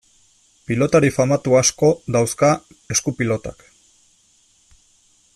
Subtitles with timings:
[0.69, 2.49] Pilotari famatu asko dauzka
[2.95, 3.65] esku-pilotak.